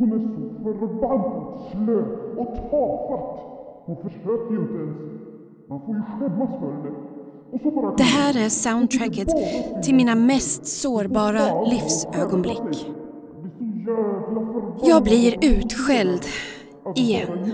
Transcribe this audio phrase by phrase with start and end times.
[0.00, 0.18] Hon är
[0.64, 2.00] så förbannat slö
[2.36, 3.40] och tafatt.
[3.84, 4.96] Hon försöker ju inte ens.
[5.68, 6.50] Man får ju skämmas
[7.62, 9.28] för bara Det här är soundtracket
[9.82, 12.86] till mina mest sårbara livsögonblick.
[14.82, 15.34] Jag blir.
[15.34, 16.24] Jag utskälld
[16.94, 17.52] igen.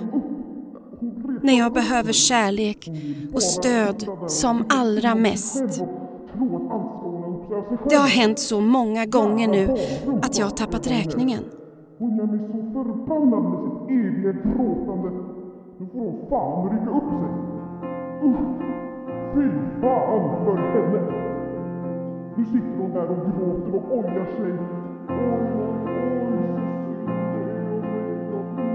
[1.42, 2.88] När jag behöver kärlek
[3.34, 5.82] och stöd som allra mest.
[7.88, 9.68] Det har hänt så många gånger nu
[10.22, 11.44] att jag har tappat räkningen.
[11.98, 15.10] Hon gör mig så förbannad med sitt eviga gråtande.
[15.78, 17.30] Nu får hon fan rycka upp sig.
[18.22, 18.62] Usch!
[19.34, 19.50] Fy
[19.80, 21.00] fan för henne!
[22.36, 24.52] Nu sitter hon där och gråter och ojar sig.
[25.08, 25.16] Oj,
[25.56, 25.72] oj,
[26.22, 26.38] oj,
[27.40, 28.74] så synd det är om mig.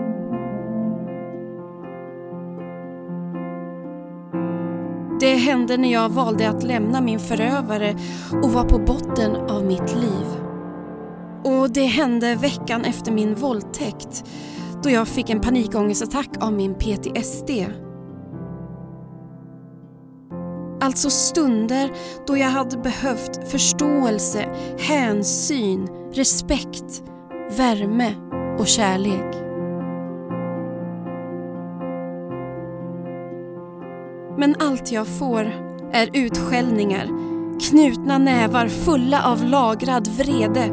[5.19, 7.95] Det hände när jag valde att lämna min förövare
[8.43, 10.40] och var på botten av mitt liv.
[11.43, 14.23] Och det hände veckan efter min våldtäkt
[14.83, 17.49] då jag fick en panikångestattack av min PTSD.
[20.81, 21.91] Alltså stunder
[22.27, 24.45] då jag hade behövt förståelse,
[24.79, 27.03] hänsyn, respekt,
[27.57, 28.15] värme
[28.59, 29.35] och kärlek.
[34.37, 35.43] Men allt jag får
[35.93, 37.07] är utskällningar,
[37.59, 40.69] knutna nävar fulla av lagrad vrede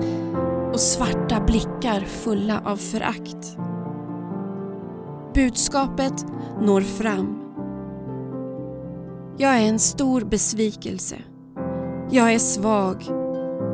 [0.78, 3.56] och svarta blickar fulla av förakt.
[5.34, 6.26] Budskapet
[6.60, 7.38] når fram.
[9.36, 11.16] Jag är en stor besvikelse.
[12.10, 13.04] Jag är svag,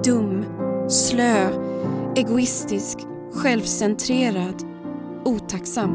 [0.04, 0.44] dum,
[0.88, 1.48] slö,
[2.16, 2.98] egoistisk,
[3.32, 4.62] självcentrerad,
[5.24, 5.90] otacksam.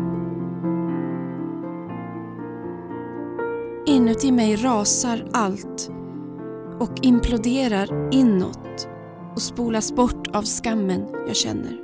[3.86, 5.92] Inuti mig rasar allt
[6.80, 8.90] och imploderar inåt
[9.40, 11.78] och spolas bort av skammen jag känner.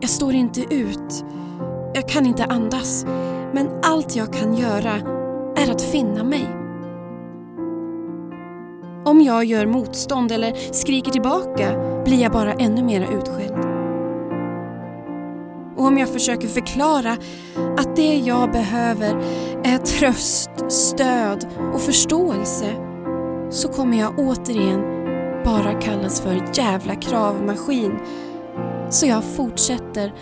[0.00, 1.24] Jag står inte ut.
[1.94, 3.04] Jag kan inte andas.
[3.54, 4.92] Men allt jag kan göra
[5.56, 6.46] är att finna mig.
[9.04, 13.64] Om jag gör motstånd eller skriker tillbaka blir jag bara ännu mera utskälld.
[15.76, 17.12] Och om jag försöker förklara
[17.78, 19.22] att det jag behöver
[19.64, 22.74] är tröst, stöd och förståelse
[23.50, 24.97] så kommer jag återigen
[25.44, 27.98] bara kallas för jävla kravmaskin.
[28.90, 30.12] Så jag fortsätter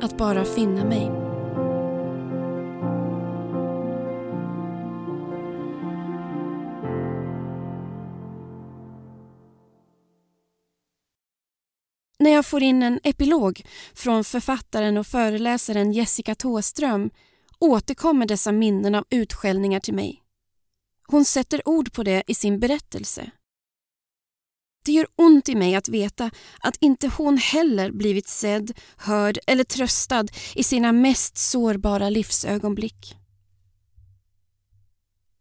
[0.00, 1.10] att bara finna mig.
[12.18, 13.62] När jag får in en epilog
[13.94, 17.10] från författaren och föreläsaren Jessica Tåström
[17.58, 20.22] återkommer dessa minnen av utskällningar till mig.
[21.06, 23.30] Hon sätter ord på det i sin berättelse.
[24.84, 29.64] Det gör ont i mig att veta att inte hon heller blivit sedd, hörd eller
[29.64, 33.16] tröstad i sina mest sårbara livsögonblick.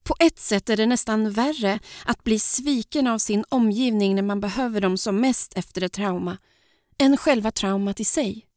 [0.03, 4.39] På ett sätt är det nästan värre att bli sviken av sin omgivning när man
[4.39, 6.37] behöver dem som mest efter ett trauma
[6.97, 8.47] än själva traumat i sig.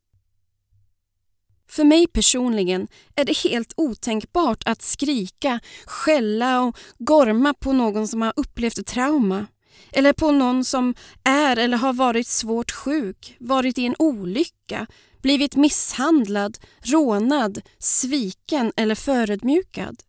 [1.71, 8.23] För mig personligen är det helt otänkbart att skrika, skälla och gorma på någon som
[8.23, 9.47] har upplevt ett trauma.
[9.93, 14.87] Eller på någon som är eller har varit svårt sjuk, varit i en olycka,
[15.23, 20.03] blivit misshandlad, rånad, sviken eller förödmjukad.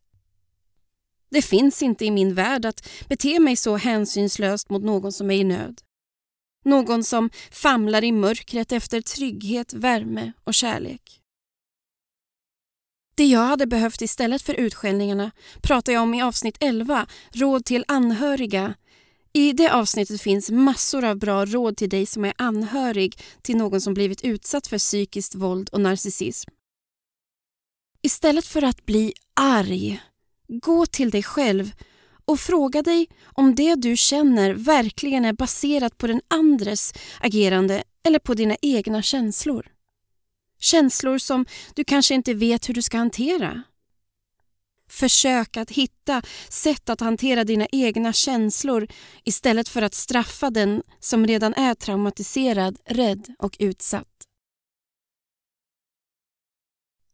[1.32, 5.36] Det finns inte i min värld att bete mig så hänsynslöst mot någon som är
[5.36, 5.82] i nöd.
[6.66, 11.22] Någon som famlar i mörkret efter trygghet, värme och kärlek.
[13.16, 15.32] Det jag hade behövt istället för utskällningarna
[15.64, 18.74] pratar jag om i avsnitt 11, Råd till anhöriga.
[19.38, 23.82] I det avsnittet finns massor av bra råd till dig som är anhörig till någon
[23.82, 26.52] som blivit utsatt för psykiskt våld och narcissism.
[28.02, 30.02] Istället för att bli arg,
[30.48, 31.72] gå till dig själv
[32.26, 38.20] och fråga dig om det du känner verkligen är baserat på den andres agerande eller
[38.20, 39.68] på dina egna känslor.
[40.60, 43.64] Känslor som du kanske inte vet hur du ska hantera.
[44.90, 48.88] Försök att hitta sätt att hantera dina egna känslor
[49.24, 54.08] istället för att straffa den som redan är traumatiserad, rädd och utsatt.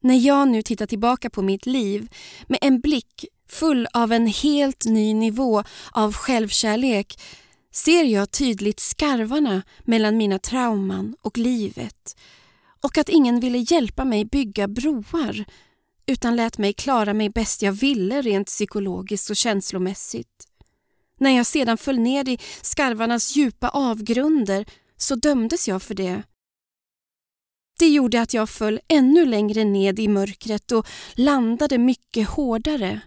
[0.03, 2.09] När jag nu tittar tillbaka på mitt liv
[2.47, 7.19] med en blick full av en helt ny nivå av självkärlek
[7.71, 12.17] ser jag tydligt skarvarna mellan mina trauman och livet
[12.81, 15.45] och att ingen ville hjälpa mig bygga broar
[16.05, 20.47] utan lät mig klara mig bäst jag ville rent psykologiskt och känslomässigt.
[21.17, 24.65] När jag sedan föll ner i skarvarnas djupa avgrunder
[24.97, 26.23] så dömdes jag för det
[27.79, 33.01] Det gjorde att jag föll ännu längre ned i mörkret och landade mycket hårdare.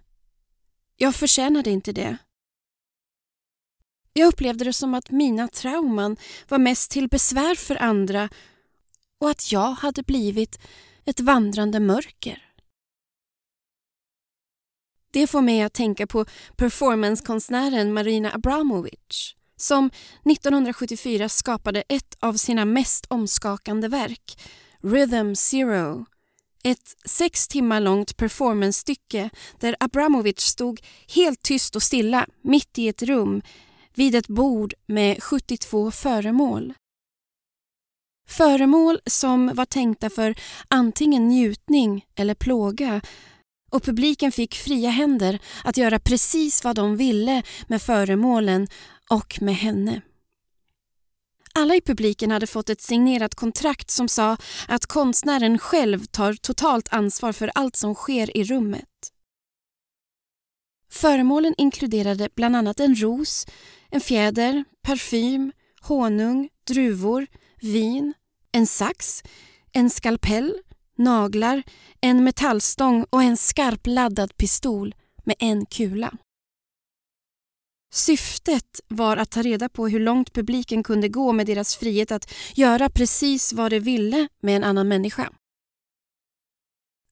[0.97, 2.17] Jag förtjänade inte det.
[4.13, 6.17] Jag upplevde det som att mina trauman
[6.49, 8.29] var mest till besvär för andra
[9.19, 10.59] och att jag hade blivit
[11.05, 12.44] ett vandrande mörker.
[15.15, 16.25] Det får mig att tänka på
[16.57, 19.91] performancekonstnären Marina Abramovic som
[20.31, 24.39] 1974 skapade ett av sina mest omskakande verk,
[24.83, 26.07] Rhythm Zero.
[26.65, 29.31] Ett sex timmar långt performancestycke
[29.61, 30.81] där Abramovic stod
[31.15, 33.43] helt tyst och stilla mitt i ett rum
[33.95, 36.75] vid ett bord med 72 föremål.
[38.29, 40.35] Föremål som var tänkta för
[40.69, 43.01] antingen njutning eller plåga
[43.75, 48.69] och publiken fick fria händer att göra precis vad de ville med föremålen
[49.11, 50.01] och med henne.
[51.55, 54.37] Alla i publiken hade fått ett signerat kontrakt som sa
[54.69, 59.13] att konstnären själv tar totalt ansvar för allt som sker i rummet.
[60.91, 63.47] Föremålen inkluderade bland annat en ros,
[63.91, 67.27] en fjäder, parfym, honung, druvor,
[67.61, 68.15] vin,
[68.53, 69.23] en sax,
[69.73, 70.59] en skalpell,
[70.97, 71.63] naglar,
[72.01, 74.95] en metallstång och en skarpladdad pistol
[75.25, 76.13] med en kula.
[77.95, 82.33] Syftet var att ta reda på hur långt publiken kunde gå med deras frihet att
[82.55, 85.33] göra precis vad de ville med en annan människa.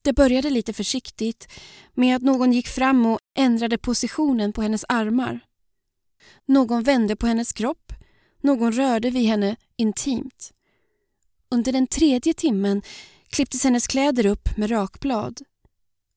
[0.05, 1.49] Det började lite försiktigt
[1.95, 5.41] med att någon gick fram och ändrade positionen på hennes armar.
[6.47, 7.93] Någon vände på hennes kropp,
[8.41, 10.53] någon rörde vid henne intimt.
[11.51, 12.83] Under den tredje timmen
[13.33, 15.41] klipptes hennes kläder upp med rakblad.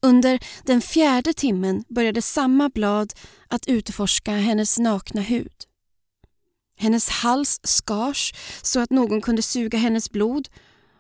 [0.06, 3.14] Under den fjärde timmen började samma blad
[3.48, 5.66] att utforska hennes nakna hud.
[6.78, 10.50] Hennes hals skars så att någon kunde suga hennes blod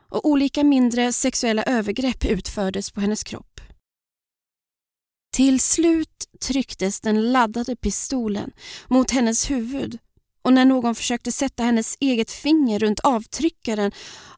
[0.09, 3.61] och olika mindre sexuella övergrepp utfördes på hennes kropp.
[5.31, 8.51] Till slut trycktes den laddade pistolen
[8.87, 9.99] mot hennes huvud
[10.45, 13.91] och när någon försökte sätta hennes eget finger runt avtryckaren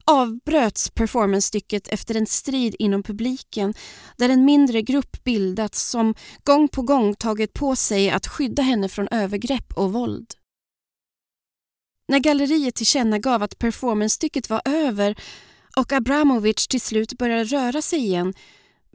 [0.04, 3.74] avbröts performancestycket efter en strid inom publiken
[4.16, 6.14] där en mindre grupp bildats som
[6.44, 10.34] gång på gång tagit på sig att skydda henne från övergrepp och våld.
[12.08, 15.18] När galleriet tillkännagav att performancestycket var över
[15.76, 18.34] och Abramovic till slut började röra sig igen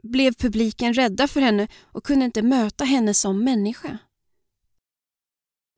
[0.02, 3.98] blev publiken rädda för henne och kunde inte möta henne som människa.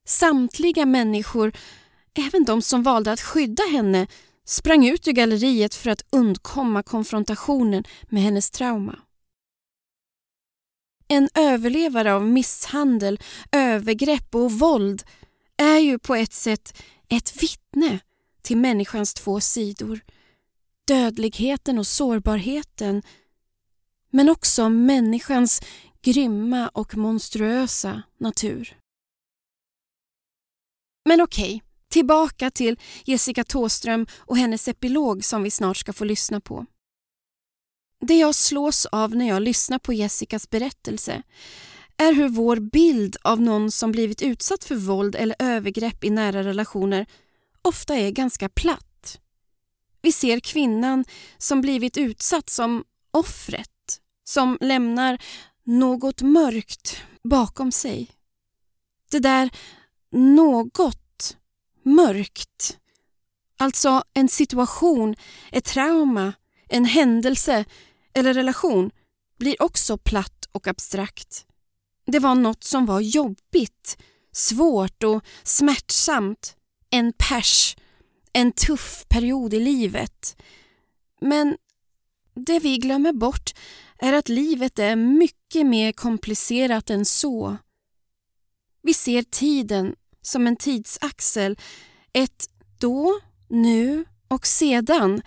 [0.06, 1.52] Samtliga människor,
[2.14, 4.06] även de som valde att skydda henne,
[4.44, 8.98] sprang ut ur galleriet för att undkomma konfrontationen med hennes trauma.
[11.08, 13.20] En överlevare av misshandel,
[13.52, 15.02] övergrepp och våld
[15.56, 17.98] är ju på ett sätt ett vittne
[18.42, 20.00] till människans två sidor.
[20.84, 23.02] Dödligheten och sårbarheten
[24.10, 25.62] men också människans
[26.02, 28.76] grymma och monstruösa natur.
[31.08, 36.40] Men okej, tillbaka till Jessica Tåström och hennes epilog som vi snart ska få lyssna
[36.40, 36.66] på.
[38.00, 41.22] Det jag slås av när jag lyssnar på Jessicas berättelse
[41.96, 46.44] är hur vår bild av någon som blivit utsatt för våld eller övergrepp i nära
[46.44, 47.06] relationer
[47.62, 49.20] ofta är ganska platt.
[50.02, 51.04] Vi ser kvinnan
[51.38, 55.18] som blivit utsatt som offret, som lämnar
[55.64, 58.10] något mörkt bakom sig.
[59.10, 59.50] Det där
[60.10, 61.36] något
[61.82, 62.78] mörkt.
[63.58, 65.16] Alltså en situation,
[65.52, 66.32] ett trauma,
[66.68, 67.64] en händelse
[68.14, 68.90] eller relation
[69.38, 71.46] blir också platt och abstrakt.
[72.06, 73.98] Det var något som var jobbigt,
[74.32, 76.56] svårt och smärtsamt.
[76.90, 77.76] En pers,
[78.32, 80.36] en tuff period i livet.
[81.20, 81.56] Men
[82.34, 83.54] det vi glömmer bort
[83.98, 87.56] är att livet är mycket mer komplicerat än så.
[88.86, 91.58] Vi ser tiden som en tidsaxel,
[92.12, 95.22] ett då, nu och sedan.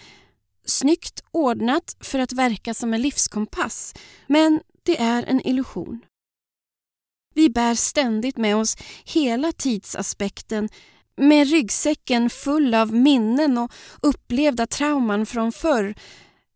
[0.66, 3.94] Snyggt ordnat för att verka som en livskompass,
[4.28, 6.02] men det är en illusion.
[7.36, 10.70] Vi bär ständigt med oss hela tidsaspekten
[11.18, 15.96] med ryggsäcken full av minnen och upplevda trauman från förr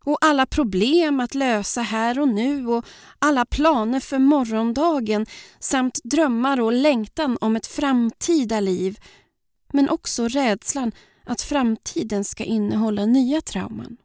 [0.04, 2.86] och alla problem att lösa här och nu och
[3.20, 5.26] alla planer för morgondagen
[5.60, 9.00] samt drömmar och längtan om ett framtida liv.
[9.74, 10.92] Men också rädslan
[11.24, 13.98] att framtiden ska innehålla nya trauman.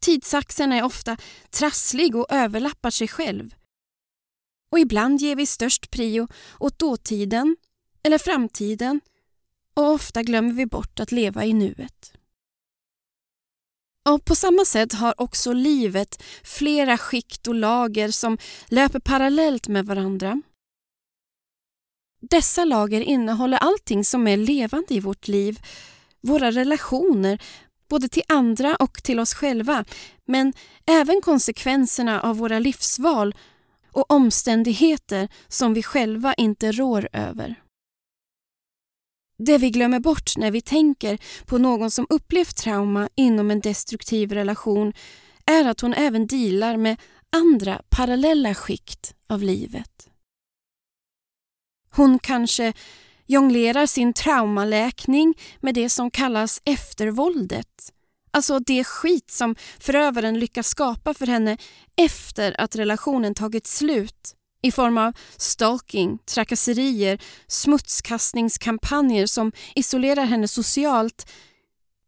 [0.00, 1.16] Tidsaxeln är ofta
[1.50, 3.54] trasslig och överlappar sig själv.
[4.70, 7.56] Och ibland ger vi störst prio åt dåtiden
[8.02, 9.00] eller framtiden
[9.74, 12.12] och ofta glömmer vi bort att leva i nuet.
[14.10, 18.38] Och på samma sätt har också livet flera skikt och lager som
[18.68, 20.42] löper parallellt med varandra.
[22.30, 25.58] Dessa lager innehåller allting som är levande i vårt liv,
[26.20, 27.42] våra relationer,
[27.88, 29.84] både till andra och till oss själva,
[30.24, 30.52] men
[30.86, 33.34] även konsekvenserna av våra livsval
[33.92, 37.56] och omständigheter som vi själva inte rår över.
[39.42, 44.32] Det vi glömmer bort när vi tänker på någon som upplevt trauma inom en destruktiv
[44.32, 44.92] relation
[45.46, 47.00] är att hon även dealar med
[47.32, 50.08] andra parallella skikt av livet.
[51.90, 52.72] Hon kanske
[53.26, 57.92] jonglerar sin traumaläkning med det som kallas eftervåldet.
[58.30, 61.56] Alltså det skit som förövaren lyckas skapa för henne
[61.96, 71.30] efter att relationen tagit slut i form av stalking, trakasserier, smutskastningskampanjer som isolerar henne socialt.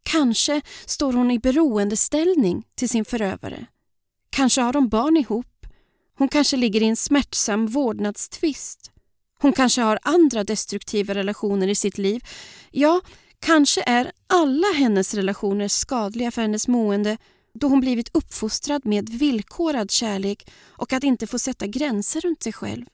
[0.03, 3.67] Kanske står hon i beroendeställning till sin förövare.
[4.31, 5.67] Kanske har de barn ihop.
[6.19, 8.91] Hon kanske ligger i en smärtsam vårdnadstvist.
[9.41, 12.25] Hon kanske har andra destruktiva relationer i sitt liv.
[12.71, 13.01] Ja,
[13.41, 17.19] kanske är alla hennes relationer skadliga för hennes mående
[17.55, 22.53] då hon blivit uppfostrad med villkorad kärlek och att inte få sätta gränser runt sig
[22.53, 22.85] själv.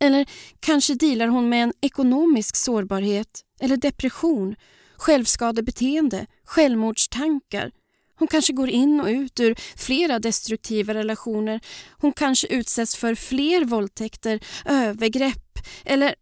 [0.00, 4.56] Eller kanske dealar hon med en ekonomisk sårbarhet eller depression,
[4.96, 7.70] självskadebeteende, självmordstankar.
[8.14, 11.60] Hon kanske går in och ut ur flera destruktiva relationer.
[11.90, 16.14] Hon kanske utsätts för fler våldtäkter, övergrepp eller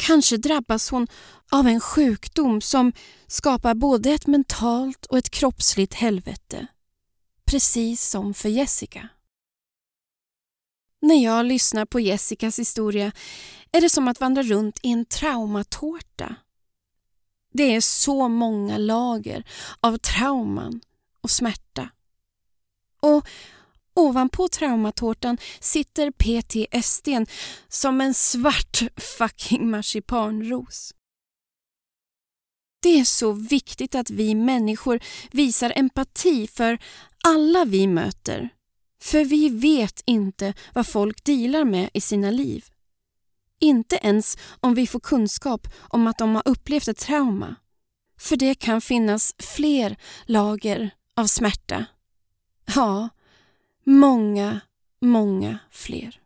[0.00, 1.06] kanske drabbas hon
[1.50, 2.92] av en sjukdom som
[3.26, 6.66] skapar både ett mentalt och ett kroppsligt helvete.
[7.44, 9.08] Precis som för Jessica.
[11.02, 13.12] När jag lyssnar på Jessicas historia
[13.72, 16.34] är det som att vandra runt i en traumatårta.
[17.52, 19.44] Det är så många lager
[19.80, 20.80] av trauman
[21.20, 21.90] och smärta.
[23.00, 23.28] Och
[24.00, 27.08] ovanpå traumatårtan sitter PTSD
[27.68, 30.94] som en svart fucking marsipanros.
[32.82, 36.78] Det är så viktigt att vi människor visar empati för
[37.24, 38.48] alla vi möter.
[39.02, 42.64] För vi vet inte vad folk dealar med i sina liv.
[43.60, 47.54] Inte ens om vi får kunskap om att de har upplevt ett trauma.
[48.18, 51.86] För det kan finnas fler lager av smärta.
[52.74, 53.08] Ja,
[53.84, 54.60] många,
[55.00, 56.20] många fler.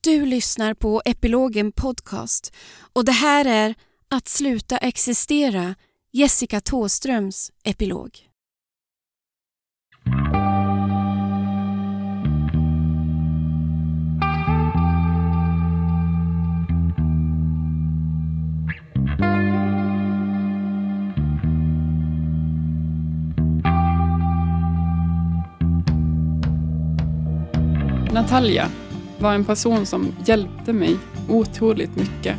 [0.00, 2.54] Du lyssnar på Epilogen Podcast
[2.92, 3.74] och det här är
[4.08, 5.74] Att sluta existera,
[6.12, 8.28] Jessica Tåströms epilog.
[28.16, 28.68] Natalia
[29.18, 30.96] var en person som hjälpte mig
[31.28, 32.36] otroligt mycket.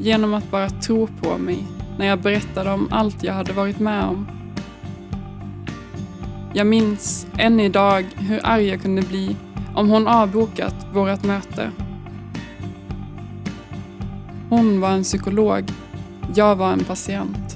[0.00, 1.66] Genom att bara tro på mig
[1.98, 4.26] när jag berättade om allt jag hade varit med om.
[6.54, 9.36] Jag minns än idag hur arg jag kunde bli
[9.74, 11.70] om hon avbokat vårt möte.
[14.48, 15.64] Hon var en psykolog,
[16.34, 17.47] jag var en patient.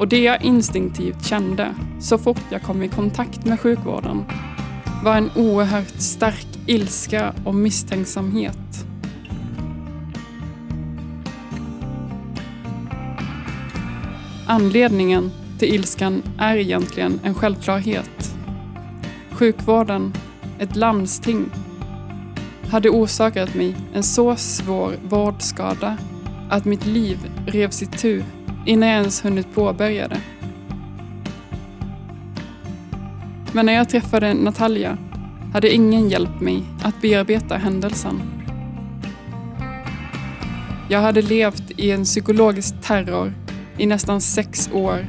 [0.00, 4.24] Och det jag instinktivt kände så fort jag kom i kontakt med sjukvården
[5.04, 8.84] var en oerhört stark ilska och misstänksamhet.
[14.46, 18.34] Anledningen till ilskan är egentligen en självklarhet.
[19.30, 20.12] Sjukvården,
[20.58, 21.44] ett landsting,
[22.70, 25.98] hade orsakat mig en så svår vårdskada
[26.50, 28.22] att mitt liv revs itu
[28.66, 30.20] innan jag ens hunnit påbörja det.
[33.52, 34.98] Men när jag träffade Natalia
[35.52, 38.20] hade ingen hjälpt mig att bearbeta händelsen.
[40.88, 43.32] Jag hade levt i en psykologisk terror
[43.78, 45.06] i nästan sex år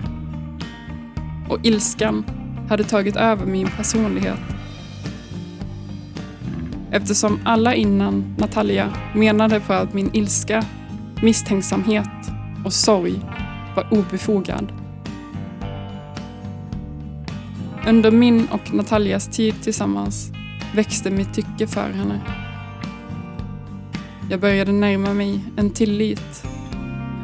[1.50, 2.26] och ilskan
[2.70, 4.40] hade tagit över min personlighet.
[6.92, 10.64] Eftersom alla innan Natalia menade på att min ilska,
[11.22, 12.10] misstänksamhet
[12.66, 13.20] och sorg
[13.76, 14.72] var obefogad.
[17.88, 20.32] Under min och Natalias tid tillsammans
[20.76, 22.22] växte mitt tycke för henne.
[24.30, 26.44] Jag började närma mig en tillit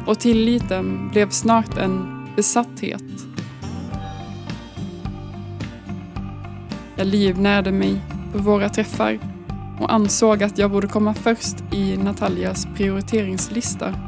[0.06, 3.02] och tilliten blev snart en besatthet.
[6.96, 8.00] Jag livnärde mig
[8.32, 9.18] på våra träffar
[9.80, 14.07] och ansåg att jag borde komma först i Natalias prioriteringslista.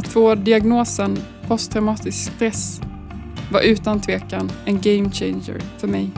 [0.00, 2.80] Att få diagnosen posttraumatisk stress
[3.52, 6.10] var utan tvekan en game changer för mig.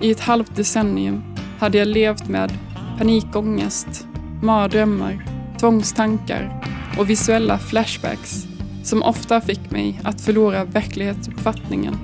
[0.00, 1.22] I ett halvt decennium
[1.58, 2.52] hade jag levt med
[2.98, 4.06] panikångest,
[4.42, 5.26] mardrömmar,
[5.60, 6.62] tvångstankar
[6.98, 8.46] och visuella flashbacks
[8.82, 11.98] som ofta fick mig att förlora verklighetsuppfattningen.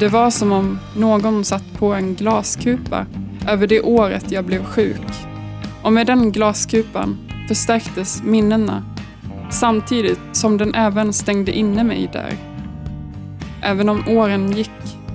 [0.00, 3.06] Det var som om någon satt på en glaskupa
[3.48, 5.06] över det året jag blev sjuk.
[5.82, 8.84] Och med den glaskupan förstärktes minnena
[9.50, 12.32] samtidigt som den även stängde inne mig där.
[13.62, 14.70] Även om åren gick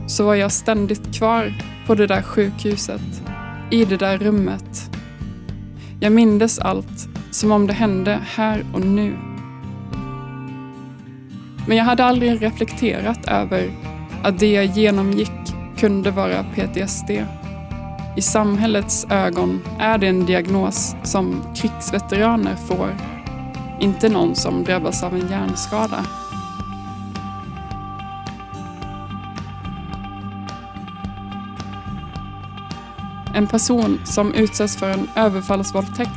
[0.08, 1.54] så var jag ständigt kvar
[1.88, 3.24] på det där sjukhuset,
[3.72, 4.90] i det där rummet.
[6.00, 9.18] Jag mindes allt som om det hände här och nu.
[11.68, 13.72] Men jag hade aldrig reflekterat över
[14.24, 15.32] att det jag genomgick
[15.78, 17.12] kunde vara PTSD.
[18.16, 22.96] I samhällets ögon är det en diagnos som krigsveteraner får,
[23.80, 26.06] inte någon som drabbas av en hjärnskada.
[33.36, 36.10] En person som utsätts för en överfallsvåldtäkt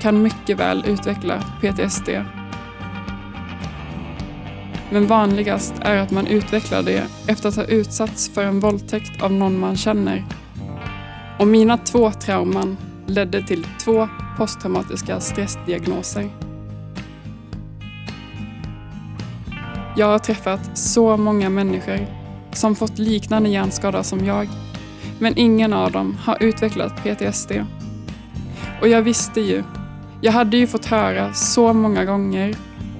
[0.00, 2.08] kan mycket väl utveckla PTSD.
[4.90, 9.32] Men vanligast är att man utvecklar det efter att ha utsatts för en våldtäkt av
[9.32, 10.24] någon man känner.
[11.38, 12.76] Och mina två trauman
[13.06, 16.30] ledde till två posttraumatiska stressdiagnoser.
[19.96, 22.06] Jag har träffat så många människor
[22.52, 24.48] som fått liknande hjärnskada som jag
[25.18, 27.52] men ingen av dem har utvecklat PTSD.
[28.80, 29.62] Och jag visste ju,
[30.20, 32.54] jag hade ju fått höra så många gånger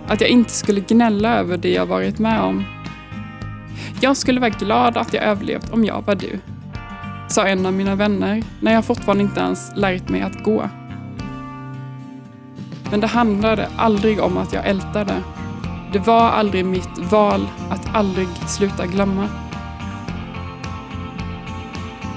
[0.07, 2.64] att jag inte skulle gnälla över det jag varit med om.
[4.00, 6.38] Jag skulle vara glad att jag överlevt om jag var du,
[7.28, 10.69] sa en av mina vänner när jag fortfarande inte ens lärt mig att gå.
[12.91, 15.23] Men det handlade aldrig om att jag ältade.
[15.93, 19.28] Det var aldrig mitt val att aldrig sluta glömma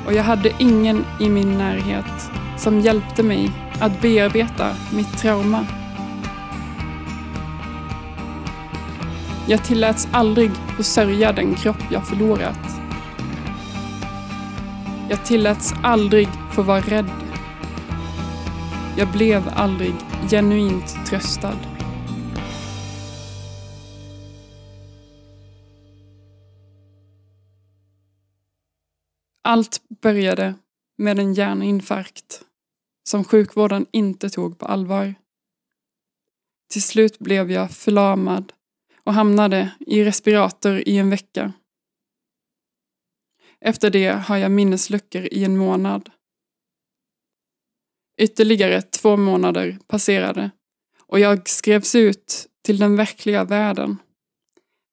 [0.06, 5.66] och jag hade ingen i min närhet som hjälpte mig att bearbeta mitt trauma.
[9.48, 12.81] Jag tilläts aldrig försörja sörja den kropp jag förlorat.
[15.12, 17.12] Jag tilläts aldrig få vara rädd.
[18.98, 19.94] Jag blev aldrig
[20.30, 21.58] genuint tröstad.
[29.44, 30.56] Allt började
[30.98, 32.42] med en hjärninfarkt
[33.10, 35.16] som sjukvården inte tog på allvar.
[36.74, 38.54] Till slut blev jag förlamad
[39.04, 41.54] och hamnade i respirator i en vecka.
[43.66, 46.10] Efter det har jag minnesluckor i en månad.
[48.18, 50.52] Ytterligare två månader passerade
[51.00, 53.98] och jag skrevs ut till den verkliga världen.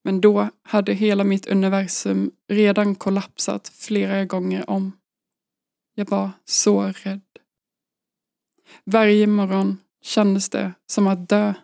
[0.04, 4.92] Men då hade hela mitt universum redan kollapsat flera gånger om.
[5.94, 7.20] Jag var så rädd.
[8.84, 11.54] Varje morgon kändes det som att dö.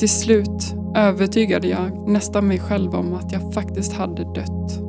[0.00, 4.80] Till slut övertygade jag nästan mig själv om att jag faktiskt hade dött.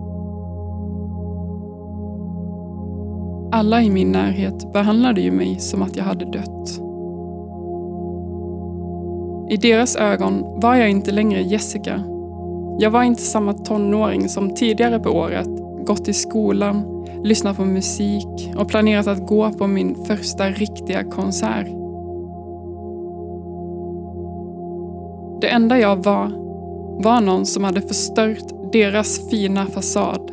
[3.52, 6.82] Alla i min närhet behandlade ju mig som att jag hade dött.
[9.50, 12.04] I deras ögon var jag inte längre Jessica.
[12.80, 15.50] Jag var inte samma tonåring som tidigare på året
[15.86, 21.81] gått i skolan, lyssnat på musik och planerat att gå på min första riktiga konsert.
[25.42, 26.32] Det enda jag var,
[27.04, 30.32] var någon som hade förstört deras fina fasad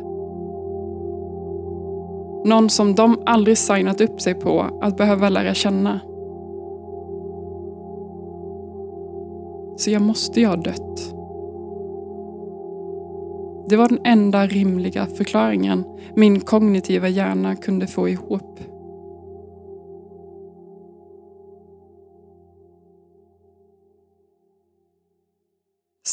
[2.45, 5.99] någon som de aldrig signat upp sig på att behöva lära känna.
[9.77, 11.13] Så jag måste ju ha dött.
[13.69, 18.59] Det var den enda rimliga förklaringen min kognitiva hjärna kunde få ihop.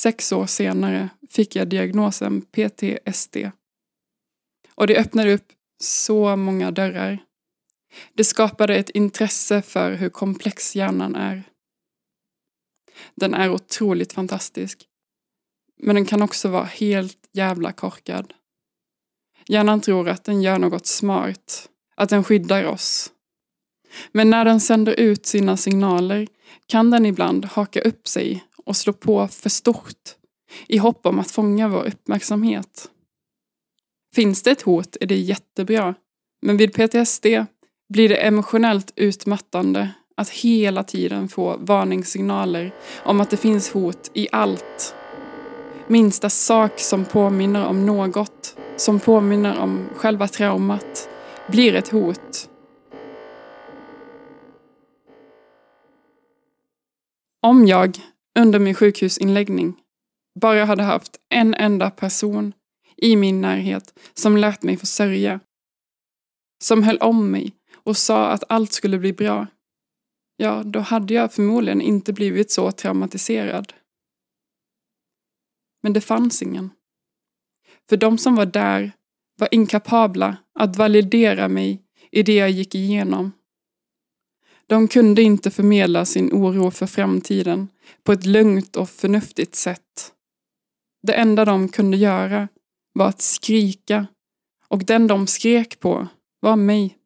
[0.07, 3.37] Sex år senare fick jag diagnosen PTSD.
[4.75, 7.19] Och det öppnade upp så många dörrar.
[8.15, 11.43] Det skapade ett intresse för hur komplex hjärnan är.
[13.15, 14.87] Den är otroligt fantastisk.
[15.77, 18.35] Men den kan också vara helt jävla korkad.
[19.47, 23.13] Hjärnan tror att den gör något smart, att den skyddar oss.
[24.13, 26.27] Men när den sänder ut sina signaler
[26.67, 30.17] kan den ibland haka upp sig och slå på för stort
[30.69, 32.91] i hopp om att fånga vår uppmärksamhet.
[34.15, 35.95] Finns det ett hot är det jättebra,
[36.43, 37.27] men vid PTSD
[37.89, 42.75] blir det emotionellt utmattande att hela tiden få varningssignaler
[43.05, 44.95] om att det finns hot i allt.
[45.87, 51.09] Minsta sak som påminner om något, som påminner om själva traumat,
[51.49, 52.49] blir ett hot.
[57.43, 57.99] Om jag
[58.39, 59.75] under min sjukhusinläggning
[60.41, 62.53] bara hade haft en enda person
[62.97, 65.41] i min närhet som lät mig få sörja,
[66.65, 69.47] som höll om mig och sa att allt skulle bli bra,
[70.37, 73.73] ja, då hade jag förmodligen inte blivit så traumatiserad.
[75.83, 76.71] Men det fanns ingen.
[77.89, 78.93] För de som var där
[79.39, 83.33] var inkapabla att validera mig i det jag gick igenom.
[84.69, 87.69] De kunde inte förmedla sin oro för framtiden
[88.03, 90.13] på ett lugnt och förnuftigt sätt.
[91.03, 92.49] Det enda de kunde göra
[92.93, 94.07] var att skrika
[94.69, 96.09] och den de skrek på
[96.41, 96.99] var mig.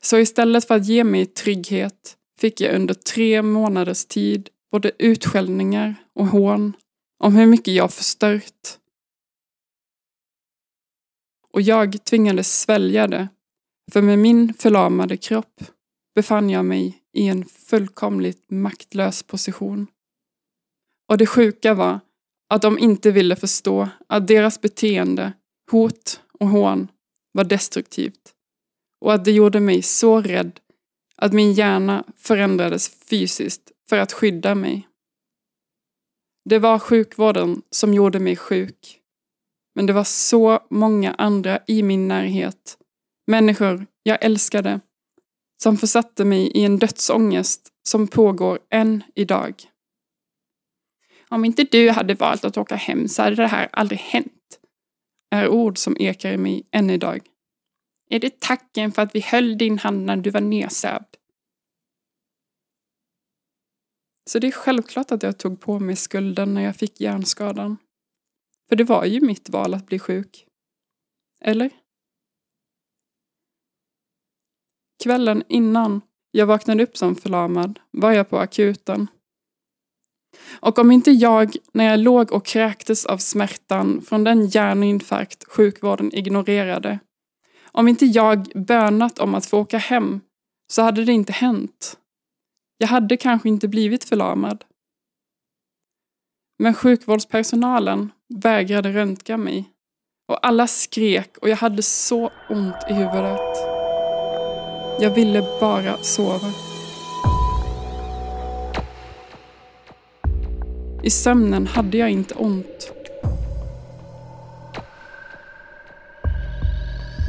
[0.00, 5.94] Så istället för att ge mig trygghet fick jag under tre månaders tid både utskällningar
[6.14, 6.72] och hån
[7.18, 8.78] om hur mycket jag förstört.
[11.52, 13.28] Och jag tvingades svälja det,
[13.92, 15.62] för med min förlamade kropp
[16.16, 19.86] befann jag mig i en fullkomligt maktlös position.
[21.08, 22.00] Och det sjuka var
[22.48, 25.32] att de inte ville förstå att deras beteende,
[25.70, 26.88] hot och hån
[27.32, 28.32] var destruktivt
[29.00, 30.60] och att det gjorde mig så rädd
[31.16, 34.88] att min hjärna förändrades fysiskt för att skydda mig.
[36.44, 39.00] Det var sjukvården som gjorde mig sjuk.
[39.74, 42.78] Men det var så många andra i min närhet,
[43.26, 44.80] människor jag älskade,
[45.62, 49.62] som försatte mig i en dödsångest som pågår än idag.
[51.28, 54.60] Om inte du hade valt att åka hem så hade det här aldrig hänt,
[55.30, 57.20] är ord som ekar i mig än idag.
[58.08, 61.16] Är det tacken för att vi höll din hand när du var nedsövd?
[64.30, 67.76] Så det är självklart att jag tog på mig skulden när jag fick hjärnskadan.
[68.68, 70.46] För det var ju mitt val att bli sjuk.
[71.40, 71.70] Eller?
[75.06, 79.06] Kvällen innan jag vaknade upp som förlamad var jag på akuten.
[80.60, 86.14] Och om inte jag, när jag låg och kräktes av smärtan från den hjärninfarkt sjukvården
[86.14, 86.98] ignorerade,
[87.72, 90.20] om inte jag bönat om att få åka hem
[90.72, 91.98] så hade det inte hänt.
[92.78, 94.64] Jag hade kanske inte blivit förlamad.
[96.58, 99.70] Men sjukvårdspersonalen vägrade röntga mig.
[100.28, 103.75] Och alla skrek och jag hade så ont i huvudet.
[104.98, 106.52] Jag ville bara sova.
[111.02, 112.92] I sömnen hade jag inte ont.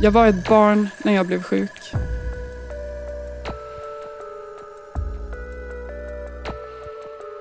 [0.01, 1.93] Jag var ett barn när jag blev sjuk.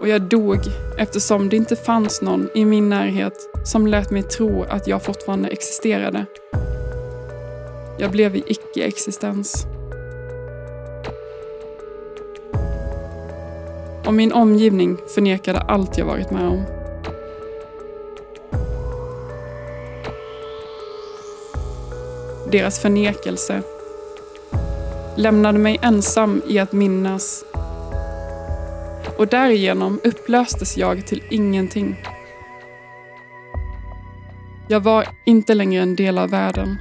[0.00, 0.60] Och jag dog
[0.98, 3.34] eftersom det inte fanns någon i min närhet
[3.64, 6.26] som lät mig tro att jag fortfarande existerade.
[7.98, 9.75] Jag blev i icke-existens.
[14.06, 16.64] Och min omgivning förnekade allt jag varit med om.
[22.52, 23.62] Deras förnekelse
[25.16, 27.44] lämnade mig ensam i att minnas
[29.16, 31.96] och därigenom upplöstes jag till ingenting.
[34.68, 36.76] Jag var inte längre en del av världen.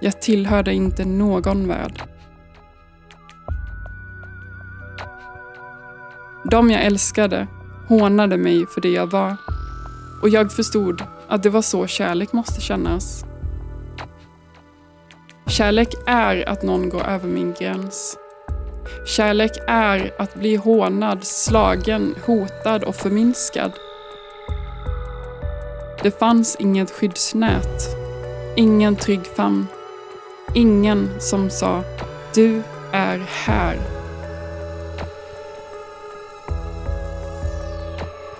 [0.00, 2.09] Jag tillhörde inte någon värld.
[6.50, 7.46] De jag älskade
[7.88, 9.36] hånade mig för det jag var
[10.22, 13.24] och jag förstod att det var så kärlek måste kännas.
[15.46, 18.16] Kärlek är att någon går över min gräns.
[19.06, 23.72] Kärlek är att bli hånad, slagen, hotad och förminskad.
[26.02, 27.96] Det fanns inget skyddsnät,
[28.56, 29.66] ingen trygg famn,
[30.54, 31.82] ingen som sa
[32.34, 33.99] du är här.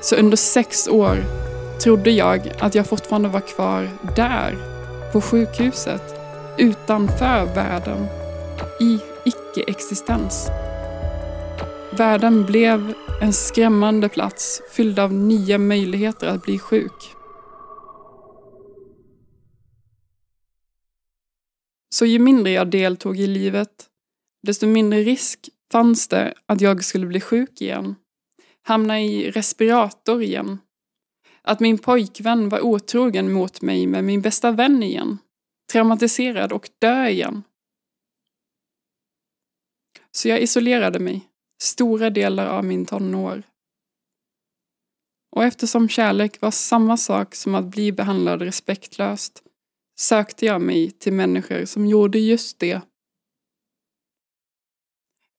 [0.03, 1.25] Så under sex år
[1.83, 4.57] trodde jag att jag fortfarande var kvar där,
[5.13, 6.03] på sjukhuset,
[6.59, 8.07] utanför världen,
[8.81, 10.49] i icke-existens.
[11.93, 17.15] Världen blev en skrämmande plats fylld av nya möjligheter att bli sjuk.
[21.95, 23.87] Så ju mindre jag deltog i livet,
[24.43, 27.95] desto mindre risk fanns det att jag skulle bli sjuk igen
[28.63, 30.59] hamna i respirator igen.
[31.43, 35.19] Att min pojkvän var otrogen mot mig med min bästa vän igen.
[35.73, 37.43] Traumatiserad och dö igen.
[40.13, 41.29] Så jag isolerade mig
[41.63, 43.43] stora delar av min tonår.
[45.37, 49.43] Och eftersom kärlek var samma sak som att bli behandlad respektlöst
[50.01, 52.81] sökte jag mig till människor som gjorde just det.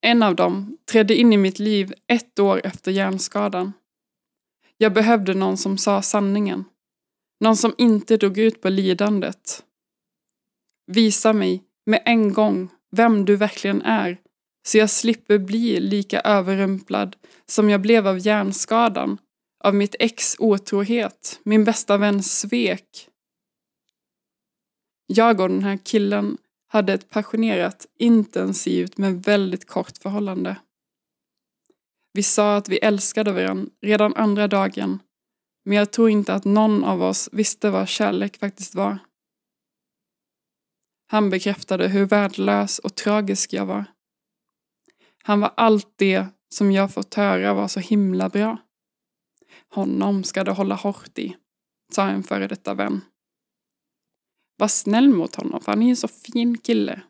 [0.04, 3.72] En av dem trädde in i mitt liv ett år efter hjärnskadan.
[4.76, 6.64] Jag behövde någon som sa sanningen.
[7.40, 9.64] Någon som inte drog ut på lidandet.
[10.86, 14.18] Visa mig med en gång vem du verkligen är
[14.66, 19.18] så jag slipper bli lika överrumplad som jag blev av hjärnskadan,
[19.64, 23.08] av mitt ex otrohet, min bästa väns svek.
[25.06, 26.38] Jag och den här killen
[26.72, 30.56] hade ett passionerat, intensivt men väldigt kort förhållande.
[32.12, 34.98] Vi sa att vi älskade varandra redan andra dagen,
[35.64, 38.98] men jag tror inte att någon av oss visste vad kärlek faktiskt var.
[41.06, 43.84] Han bekräftade hur värdelös och tragisk jag var.
[45.22, 48.56] Han var allt det som jag fått höra var så himla bra.
[49.68, 51.36] Honom ska du hålla hårt i,
[51.92, 53.00] sa en före detta vän.
[54.56, 57.02] Var snäll mot honom, för han är en så fin kille.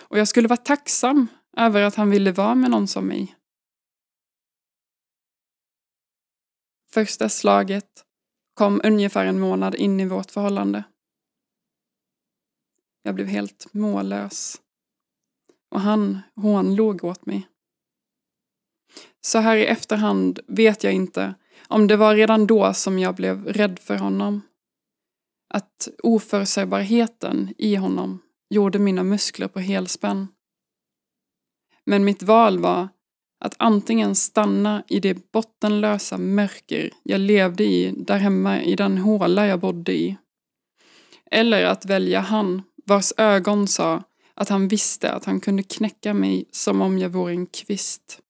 [0.00, 3.36] Och jag skulle vara tacksam över att han ville vara med någon som mig.
[6.92, 8.04] Första slaget
[8.54, 10.84] kom ungefär en månad in i vårt förhållande.
[13.02, 14.60] Jag blev helt mållös.
[15.70, 17.48] Och han hånlog åt mig.
[19.20, 21.34] Så här i efterhand vet jag inte
[21.68, 24.40] om det var redan då som jag blev rädd för honom.
[25.54, 30.28] Att oförutsägbarheten i honom gjorde mina muskler på helspänn.
[31.84, 32.88] Men mitt val var
[33.40, 39.46] att antingen stanna i det bottenlösa mörker jag levde i där hemma i den håla
[39.46, 40.16] jag bodde i.
[41.30, 44.02] Eller att välja han vars ögon sa
[44.34, 48.20] att han visste att han kunde knäcka mig som om jag vore en kvist.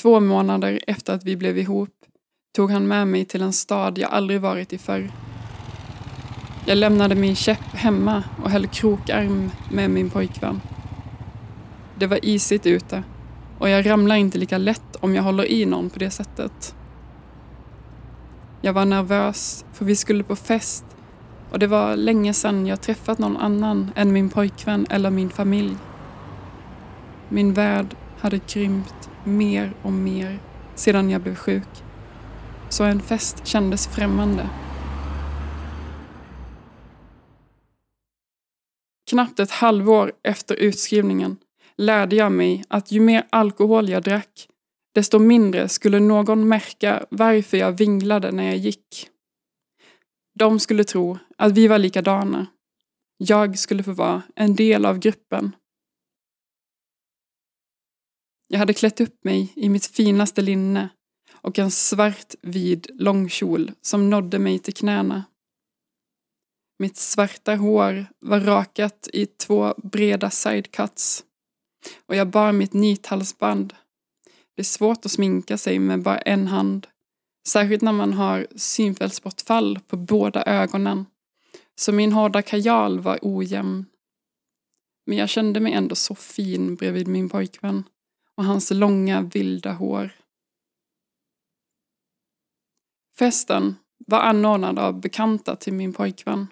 [0.00, 2.00] Två månader efter att vi blev ihop
[2.56, 5.10] tog han med mig till en stad jag aldrig varit i förr.
[6.66, 10.60] Jag lämnade min käpp hemma och höll krokarm med min pojkvän.
[11.94, 13.02] Det var isigt ute
[13.58, 16.74] och jag ramlar inte lika lätt om jag håller i någon på det sättet.
[18.60, 20.84] Jag var nervös för vi skulle på fest
[21.50, 25.76] och det var länge sedan jag träffat någon annan än min pojkvän eller min familj.
[27.28, 30.38] Min värld hade krympt mer och mer
[30.74, 31.84] sedan jag blev sjuk.
[32.70, 34.50] Så en fest kändes främmande.
[39.10, 41.36] Knappt ett halvår efter utskrivningen
[41.76, 44.48] lärde jag mig att ju mer alkohol jag drack,
[44.94, 49.08] desto mindre skulle någon märka varför jag vinglade när jag gick.
[50.38, 52.46] De skulle tro att vi var likadana.
[53.16, 55.56] Jag skulle få vara en del av gruppen.
[58.48, 60.88] Jag hade klätt upp mig i mitt finaste linne
[61.42, 65.24] och en svart vid långkjol som nådde mig till knäna.
[66.78, 71.24] Mitt svarta hår var rakat i två breda sidecuts
[72.06, 73.74] och jag bar mitt nithalsband.
[74.56, 76.86] Det är svårt att sminka sig med bara en hand
[77.48, 81.06] Särskilt när man har synfältsbortfall på båda ögonen.
[81.74, 83.86] Så min hårda kajal var ojämn.
[85.06, 87.84] Men jag kände mig ändå så fin bredvid min pojkvän
[88.34, 90.12] och hans långa vilda hår.
[93.20, 96.46] Festen var anordnad av bekanta till min pojkvän.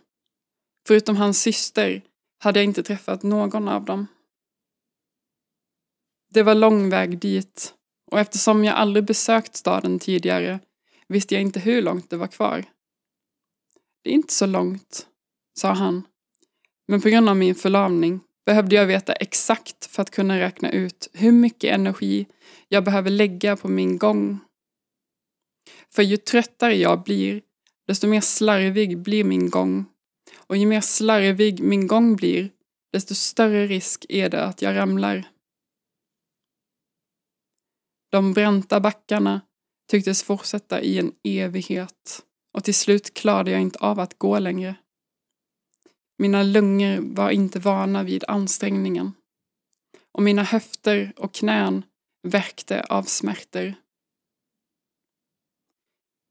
[0.86, 2.02] Förutom hans syster
[2.38, 4.06] hade jag inte träffat någon av dem.
[6.30, 7.74] Det var lång väg dit
[8.10, 10.60] och eftersom jag aldrig besökt staden tidigare
[11.06, 12.64] visste jag inte hur långt det var kvar.
[14.02, 15.06] Det är inte så långt,
[15.58, 16.02] sa han.
[16.88, 21.08] Men på grund av min förlamning behövde jag veta exakt för att kunna räkna ut
[21.12, 22.26] hur mycket energi
[22.68, 24.40] jag behöver lägga på min gång.
[25.94, 27.42] För ju tröttare jag blir,
[27.86, 29.84] desto mer slarvig blir min gång.
[30.36, 32.50] Och ju mer slarvig min gång blir,
[32.92, 35.24] desto större risk är det att jag ramlar.
[38.10, 39.40] De branta backarna
[39.90, 42.24] tycktes fortsätta i en evighet
[42.54, 44.74] och till slut klarade jag inte av att gå längre.
[46.18, 49.12] Mina lungor var inte vana vid ansträngningen
[50.12, 51.82] och mina höfter och knän
[52.22, 53.74] värkte av smärtor.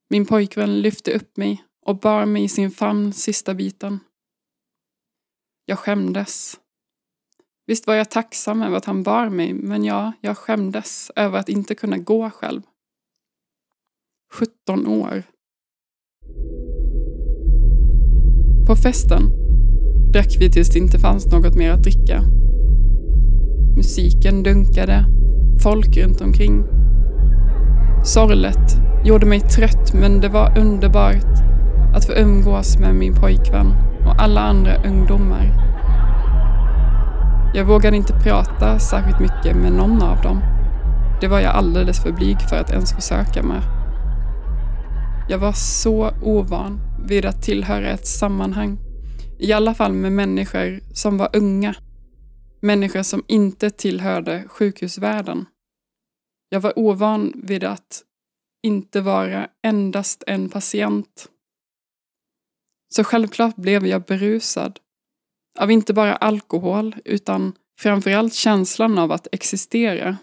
[0.10, 4.00] Min pojkvän lyfte upp mig och bar mig i sin famn sista biten.
[5.66, 6.60] Jag skämdes.
[7.66, 11.50] Visst var jag tacksam över att han bar mig, men ja, jag skämdes över att
[11.50, 12.62] inte kunna gå själv.
[14.34, 15.24] 17 år.
[18.68, 19.22] På festen
[20.14, 22.22] drack vi tills det inte fanns något mer att dricka.
[23.78, 25.06] Musiken dunkade,
[25.64, 26.64] folk runt omkring.
[28.06, 31.38] Sorlet gjorde mig trött men det var underbart
[31.96, 33.68] att få umgås med min pojkvän
[34.06, 35.52] och alla andra ungdomar.
[37.54, 40.42] Jag vågade inte prata särskilt mycket med någon av dem.
[41.22, 43.62] Det var jag alldeles för blyg för att ens försöka med.
[45.30, 48.78] Jag var så ovan vid att tillhöra ett sammanhang.
[49.40, 51.76] I alla fall med människor som var unga.
[52.62, 55.46] Människor som inte tillhörde sjukhusvärlden.
[56.50, 58.04] Jag var ovan vid att
[58.68, 61.28] inte vara endast en patient.
[62.96, 64.80] Så självklart blev jag berusad.
[65.60, 70.18] Av inte bara alkohol utan framförallt känslan av att existera.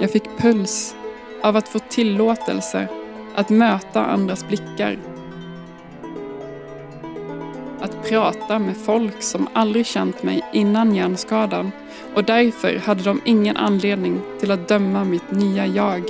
[0.00, 0.96] Jag fick puls
[1.44, 2.88] av att få tillåtelse
[3.34, 4.98] att möta andras blickar.
[7.80, 11.70] Att prata med folk som aldrig känt mig innan hjärnskadan
[12.14, 16.02] och därför hade de ingen anledning till att döma mitt nya jag.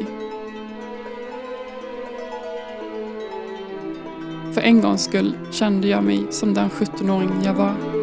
[4.55, 7.94] För en gångs skull kände jag mig som den 17-åring jag var.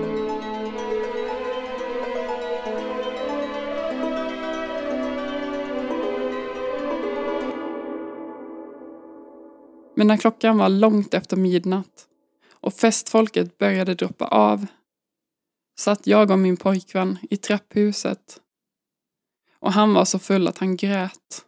[10.02, 12.08] Men när klockan var långt efter midnatt
[12.52, 14.66] och festfolket började droppa av
[15.80, 18.42] satt jag och min pojkvän i trapphuset.
[19.60, 21.46] Och han var så full att han grät.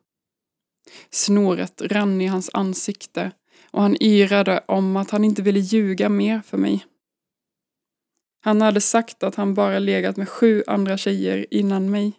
[1.10, 3.32] Snoret rann i hans ansikte
[3.72, 6.86] och han yrade om att han inte ville ljuga mer för mig.
[8.42, 12.13] Han hade sagt att han bara legat med sju andra tjejer innan mig.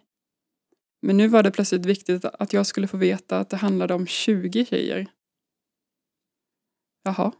[1.01, 4.07] Men nu var det plötsligt viktigt att jag skulle få veta att det handlade om
[4.07, 5.07] 20 tjejer.
[7.05, 7.31] Jaha.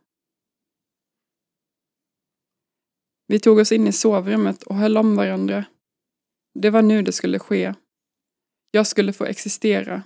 [3.28, 5.65] Vi tog oss in i sovrummet och höll om varandra.
[6.60, 7.73] Det var nu det skulle ske.
[8.71, 10.04] Jag skulle få existera.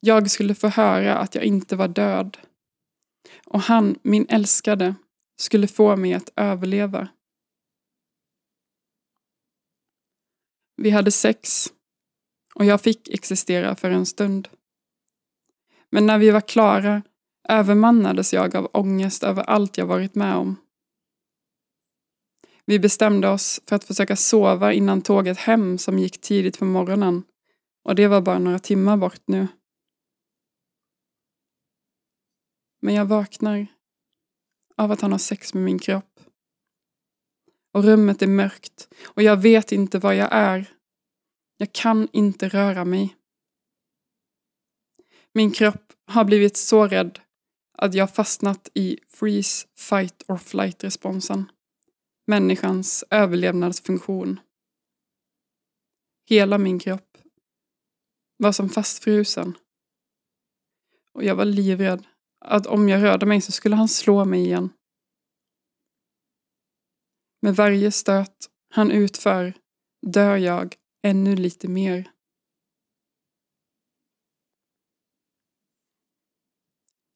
[0.00, 2.38] Jag skulle få höra att jag inte var död.
[3.46, 4.94] Och han, min älskade,
[5.36, 7.08] skulle få mig att överleva.
[10.76, 11.72] Vi hade sex
[12.54, 14.48] och jag fick existera för en stund.
[15.90, 17.02] Men när vi var klara
[17.48, 20.56] övermannades jag av ångest över allt jag varit med om.
[22.66, 27.22] Vi bestämde oss för att försöka sova innan tåget hem som gick tidigt på morgonen
[27.84, 29.48] och det var bara några timmar bort nu.
[32.82, 33.66] Men jag vaknar
[34.76, 36.20] av att han har sex med min kropp.
[37.72, 40.74] Och rummet är mörkt och jag vet inte var jag är.
[41.56, 43.16] Jag kan inte röra mig.
[45.32, 47.20] Min kropp har blivit så rädd
[47.78, 51.50] att jag fastnat i freeze, fight or flight responsen.
[52.26, 54.40] Människans överlevnadsfunktion.
[56.28, 57.18] Hela min kropp
[58.36, 59.56] var som fastfrusen.
[61.12, 62.06] Och jag var livrädd
[62.40, 64.70] att om jag rörde mig så skulle han slå mig igen.
[67.42, 69.54] Med varje stöt han utför
[70.06, 72.13] dör jag ännu lite mer.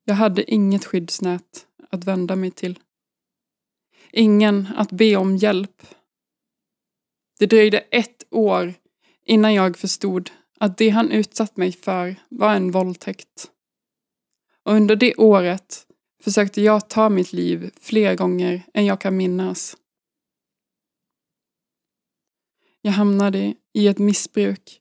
[0.09, 2.79] Jag hade inget skyddsnät att vända mig till.
[4.13, 5.87] Ingen att be om hjälp.
[7.39, 8.75] Det dröjde ett år
[9.25, 13.51] innan jag förstod att det han utsatt mig för var en våldtäkt.
[14.63, 15.87] Och under det året
[16.23, 19.77] försökte jag ta mitt liv fler gånger än jag kan minnas.
[22.81, 24.81] Jag hamnade i ett missbruk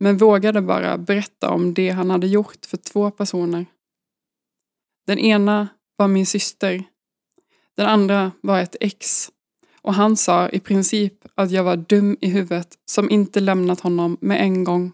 [0.00, 3.66] men vågade bara berätta om det han hade gjort för två personer.
[5.08, 6.84] Den ena var min syster.
[7.76, 9.30] Den andra var ett ex.
[9.82, 14.16] Och han sa i princip att jag var dum i huvudet som inte lämnat honom
[14.20, 14.92] med en gång.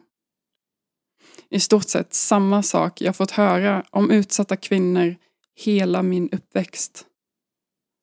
[1.51, 5.17] I stort sett samma sak jag fått höra om utsatta kvinnor
[5.57, 7.07] hela min uppväxt.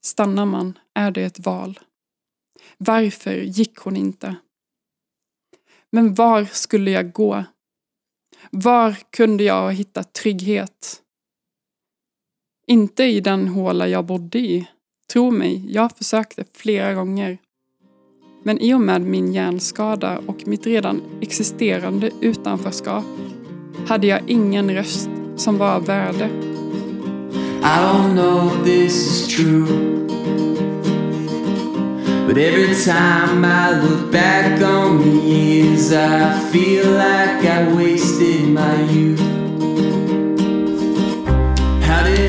[0.05, 1.79] Stannar man är det ett val.
[2.77, 4.35] Varför gick hon inte?
[5.91, 7.43] Men var skulle jag gå?
[8.49, 11.01] Var kunde jag hitta trygghet?
[12.71, 14.67] Inte i den håla jag bodde i.
[15.13, 17.37] Tro mig, jag försökte flera gånger.
[18.43, 23.03] Men i och med min hjärnskada och mitt redan existerande utanförskap
[23.87, 26.29] hade jag ingen röst som var av värde.
[27.61, 29.67] I don't know if this is true.
[32.27, 38.93] But every time I look back on the years, I feel like I wasted my
[38.93, 39.40] youth.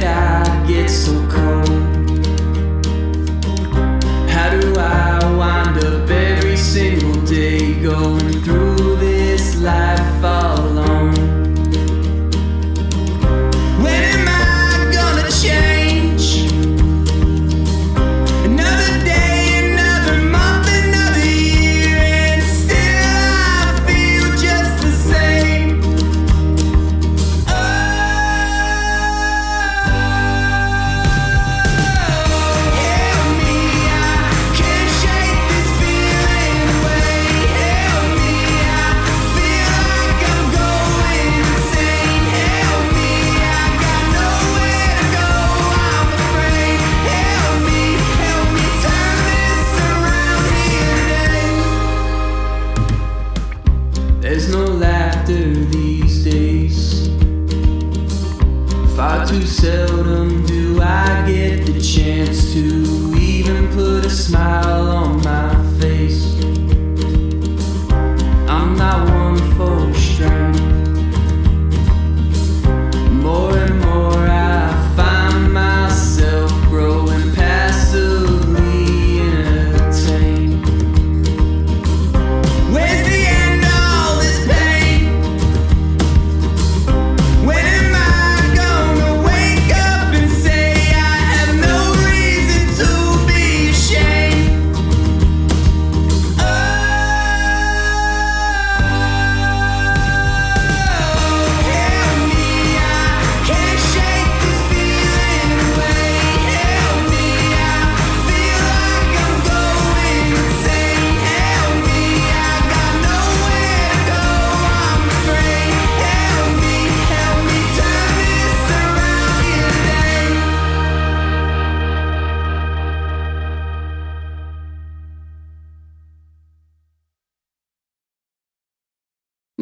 [0.01, 0.89] I get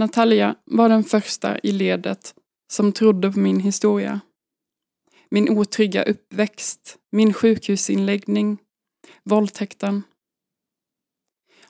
[0.00, 2.34] Natalia var den första i ledet
[2.72, 4.20] som trodde på min historia.
[5.30, 8.58] Min otrygga uppväxt, min sjukhusinläggning,
[9.22, 10.02] våldtäkten.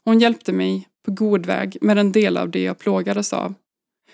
[0.04, 3.54] Hon hjälpte mig på god väg med en del av det jag plågades av.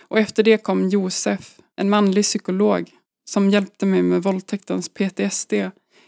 [0.00, 2.90] Och efter det kom Josef, en manlig psykolog,
[3.30, 5.52] som hjälpte mig med våldtäktens PTSD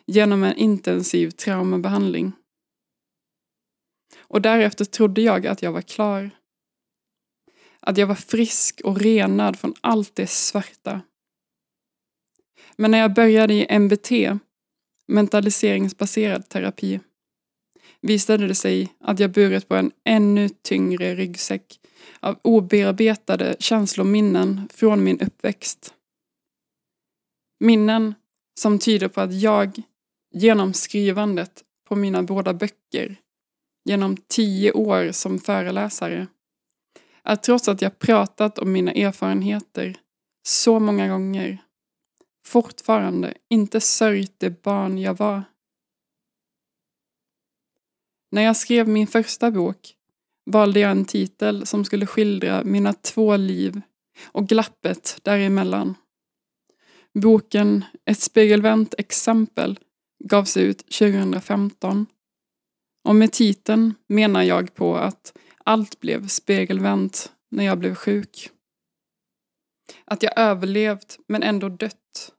[0.06, 2.32] genom en intensiv traumabehandling.
[4.18, 6.37] Och därefter trodde jag att jag var klar.
[7.88, 11.00] Att jag var frisk och renad från allt det svarta.
[12.76, 14.10] Men när jag började i MBT,
[15.06, 17.00] mentaliseringsbaserad terapi,
[18.00, 21.80] visade det sig att jag burit på en ännu tyngre ryggsäck
[22.20, 25.94] av obearbetade känslominnen från min uppväxt.
[27.60, 28.14] Minnen
[28.60, 29.82] som tyder på att jag,
[30.34, 33.16] genom skrivandet på mina båda böcker,
[33.84, 36.26] genom tio år som föreläsare,
[37.28, 39.96] att trots att jag pratat om mina erfarenheter
[40.46, 41.58] så många gånger
[42.46, 45.42] fortfarande inte sörjt det barn jag var.
[48.30, 49.94] När jag skrev min första bok
[50.46, 53.80] valde jag en titel som skulle skildra mina två liv
[54.26, 55.94] och glappet däremellan.
[57.14, 59.78] Boken Ett spegelvänt exempel
[60.24, 62.06] gavs ut 2015
[63.04, 65.38] och med titeln menar jag på att
[65.68, 68.50] allt blev spegelvänt när jag blev sjuk.
[70.04, 72.34] Att jag överlevt men ändå dött.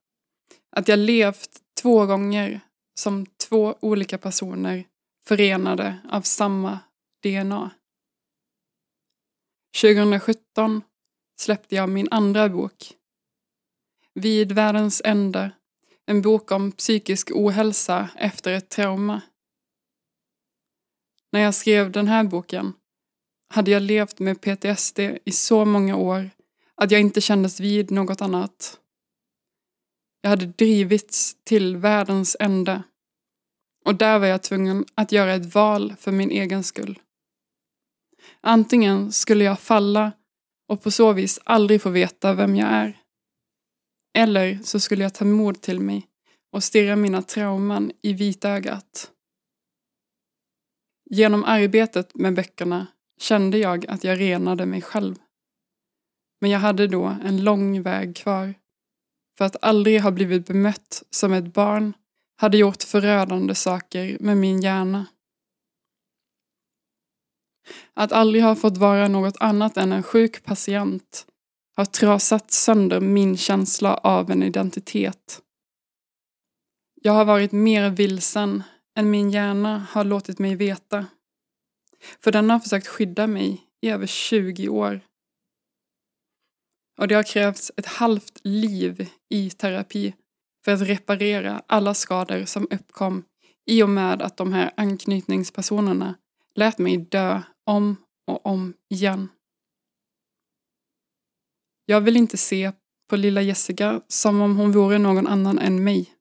[0.71, 2.61] Att jag levt två gånger
[2.99, 4.87] som två olika personer
[5.25, 6.79] förenade av samma
[7.23, 7.71] DNA.
[9.81, 10.81] 2017
[11.39, 12.93] släppte jag min andra bok.
[14.13, 15.51] Vid världens ände.
[16.05, 19.21] En bok om psykisk ohälsa efter ett trauma.
[21.31, 22.73] När jag skrev den här boken
[23.49, 26.29] hade jag levt med PTSD i så många år
[26.75, 28.79] att jag inte kändes vid något annat.
[30.21, 32.83] Jag hade drivits till världens ände.
[33.85, 36.99] Och där var jag tvungen att göra ett val för min egen skull.
[38.41, 40.11] Antingen skulle jag falla
[40.67, 42.97] och på så vis aldrig få veta vem jag är.
[44.17, 46.07] Eller så skulle jag ta mod till mig
[46.51, 49.11] och stirra mina trauman i vitögat.
[51.09, 52.87] Genom arbetet med böckerna
[53.19, 55.15] kände jag att jag renade mig själv.
[56.41, 58.53] Men jag hade då en lång väg kvar.
[59.37, 61.93] För att aldrig ha blivit bemött som ett barn
[62.35, 65.05] hade gjort förödande saker med min hjärna.
[67.93, 71.25] Att aldrig ha fått vara något annat än en sjuk patient
[71.75, 75.41] har trasat sönder min känsla av en identitet.
[77.01, 78.63] Jag har varit mer vilsen
[78.95, 81.05] än min hjärna har låtit mig veta.
[82.23, 85.01] För den har försökt skydda mig i över 20 år.
[86.97, 90.13] Och det har krävts ett halvt liv i terapi
[90.65, 93.23] för att reparera alla skador som uppkom
[93.65, 96.15] i och med att de här anknytningspersonerna
[96.55, 97.95] lät mig dö om
[98.27, 99.29] och om igen.
[101.85, 102.71] Jag vill inte se
[103.09, 106.13] på lilla Jessica som om hon vore någon annan än mig.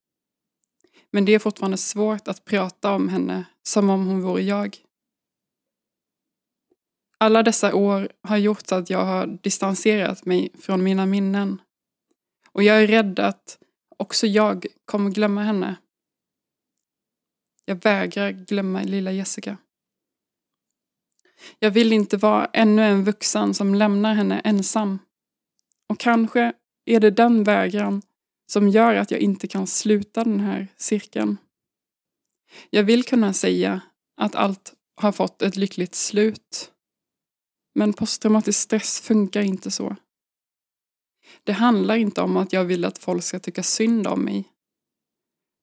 [1.10, 4.76] Men det är fortfarande svårt att prata om henne som om hon vore jag.
[7.20, 11.60] Alla dessa år har gjort att jag har distanserat mig från mina minnen.
[12.52, 13.58] Och jag är rädd att
[13.96, 15.76] också jag kommer glömma henne.
[17.64, 19.56] Jag vägrar glömma lilla Jessica.
[21.58, 24.98] Jag vill inte vara ännu en vuxen som lämnar henne ensam.
[25.88, 26.52] Och kanske
[26.84, 28.02] är det den vägran
[28.46, 31.36] som gör att jag inte kan sluta den här cirkeln.
[32.70, 33.80] Jag vill kunna säga
[34.16, 36.72] att allt har fått ett lyckligt slut.
[37.78, 39.96] Men posttraumatisk stress funkar inte så.
[41.44, 44.44] Det handlar inte om att jag vill att folk ska tycka synd om mig.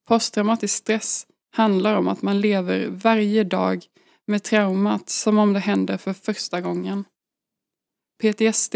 [0.08, 3.84] Posttraumatisk stress handlar om att man lever varje dag
[4.26, 7.04] med traumat som om det händer för första gången.
[8.22, 8.74] PTSD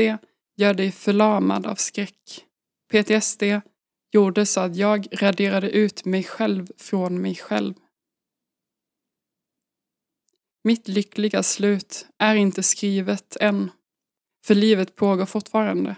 [0.57, 2.45] gör dig förlamad av skräck.
[2.93, 3.43] PTSD
[4.13, 7.75] gjorde så att jag raderade ut mig själv från mig själv.
[10.63, 13.71] Mitt lyckliga slut är inte skrivet än,
[14.45, 15.97] för livet pågår fortfarande.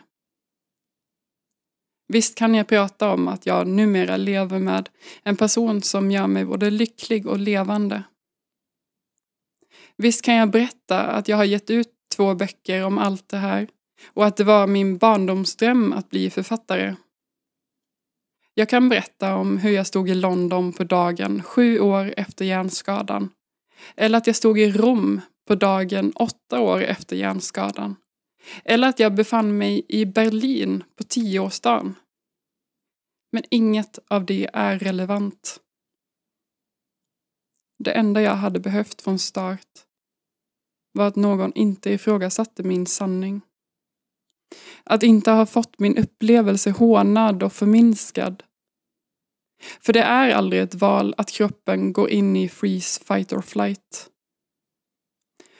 [2.08, 4.88] Visst kan jag prata om att jag numera lever med
[5.22, 8.02] en person som gör mig både lycklig och levande.
[9.96, 13.68] Visst kan jag berätta att jag har gett ut två böcker om allt det här
[14.12, 16.94] och att det var min barndomsdröm att bli författare.
[18.54, 23.30] Jag kan berätta om hur jag stod i London på dagen sju år efter hjärnskadan.
[23.96, 27.96] Eller att jag stod i Rom på dagen åtta år efter hjärnskadan.
[28.64, 31.94] Eller att jag befann mig i Berlin på tioårsdagen.
[33.32, 35.60] Men inget av det är relevant.
[37.78, 39.68] Det enda jag hade behövt från start
[40.92, 43.40] var att någon inte ifrågasatte min sanning.
[44.84, 48.42] Att inte ha fått min upplevelse hånad och förminskad.
[49.80, 54.10] För det är aldrig ett val att kroppen går in i freeze, fight or flight.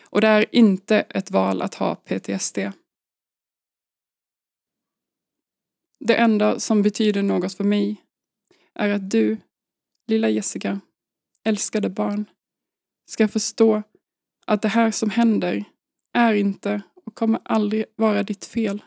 [0.02, 2.58] Och det är inte ett val att ha PTSD.
[6.00, 7.96] Det enda som betyder något för mig
[8.74, 9.36] är att du,
[10.06, 10.80] lilla Jessica,
[11.44, 12.24] älskade barn,
[13.06, 13.82] ska förstå
[14.46, 15.64] att det här som händer
[16.14, 18.82] är inte och kommer aldrig vara ditt fel.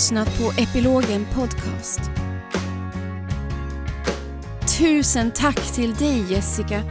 [0.00, 2.00] Lyssnat på Epilogen Podcast.
[4.78, 6.82] Tusen tack till dig Jessica.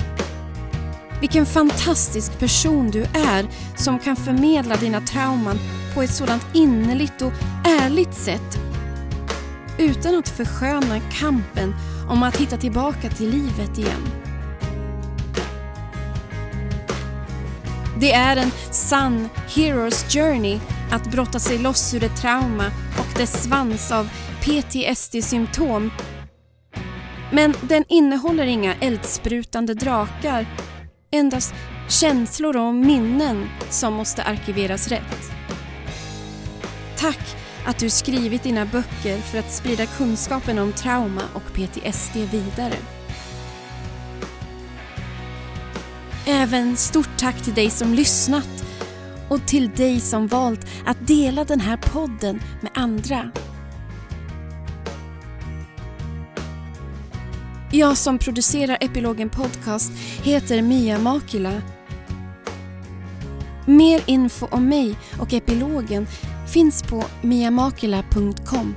[1.20, 3.47] Vilken fantastisk person du är
[3.78, 5.60] som kan förmedla dina trauman
[5.93, 7.32] på ett sådant innerligt och
[7.82, 8.60] ärligt sätt.
[9.78, 11.76] Utan att försköna kampen
[12.10, 14.07] om att hitta tillbaka till livet igen.
[17.99, 20.60] Det är en sann Hero's Journey
[20.91, 22.72] att brotta sig loss ur ett trauma
[23.26, 24.09] svans av
[24.41, 25.91] PTSD-symptom.
[27.32, 30.45] Men den innehåller inga eldsprutande drakar.
[31.11, 31.53] Endast
[31.89, 35.32] känslor och minnen som måste arkiveras rätt.
[36.97, 42.76] Tack att du skrivit dina böcker för att sprida kunskapen om trauma och PTSD vidare.
[46.28, 48.68] Även stort tack till dig som lyssnat
[49.30, 53.32] och till dig som valt att dela den här podden med andra.
[57.71, 59.91] Jag som producerar Epilogen Podcast
[60.23, 61.61] heter Mia Makila.
[63.65, 66.07] Mer info om mig och Epilogen
[66.53, 68.75] finns på miamakila.com.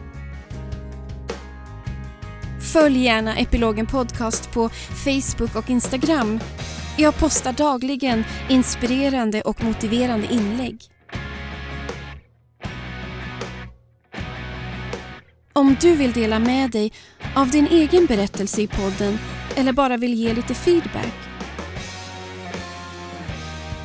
[2.73, 4.69] Följ gärna Epilogen Podcast på
[5.05, 6.41] Facebook och Instagram
[6.97, 10.83] jag postar dagligen inspirerande och motiverande inlägg.
[15.53, 16.93] Om du vill dela med dig
[17.37, 19.19] av din egen berättelse i podden
[19.57, 21.15] eller bara vill ge lite feedback.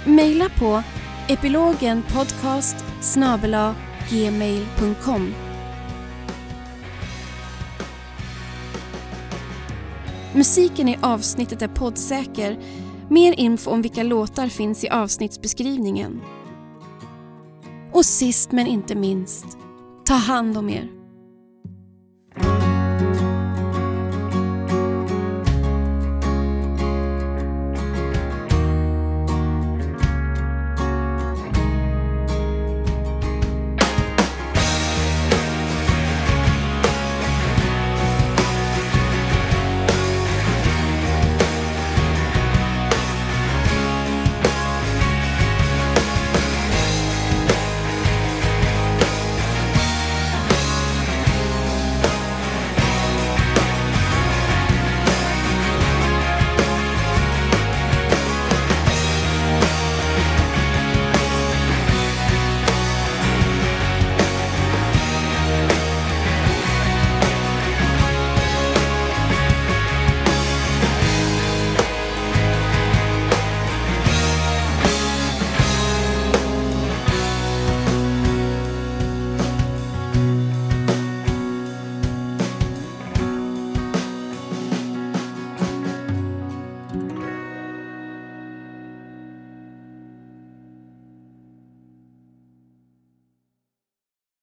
[0.06, 0.84] Maila på
[1.28, 2.86] epilogenpodcast
[4.10, 5.34] gmail.com
[10.34, 12.58] Musiken i avsnittet är poddsäker.
[13.10, 16.22] Mer info om vilka låtar finns i avsnittsbeskrivningen.
[17.94, 19.46] Och sist men inte minst,
[20.06, 20.97] ta hand om er.